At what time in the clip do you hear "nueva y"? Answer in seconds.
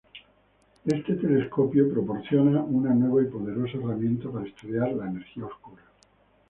2.91-3.27